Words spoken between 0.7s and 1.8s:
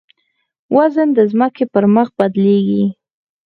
وزن د ځمکې